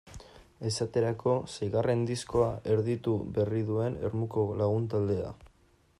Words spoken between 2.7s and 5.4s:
erditu berri duen Ermuko lagun taldea.